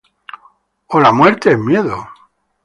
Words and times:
O 0.87 0.99
la 0.99 1.11
muerte 1.11 1.51
es 1.51 1.59
miedo. 1.59 2.03